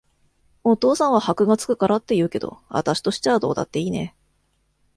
[0.63, 4.15] お父さんは箔が付くからって言うけど、あたしとしちゃどうだっていいね。